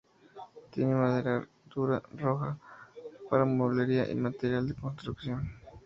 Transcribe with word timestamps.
Tiene 0.71 0.95
madera 0.95 1.47
dura, 1.65 2.01
roja, 2.17 2.57
para 3.29 3.45
mueblería, 3.45 4.09
y 4.09 4.15
material 4.15 4.67
de 4.67 4.73
la 4.73 4.81
construcción. 4.81 5.51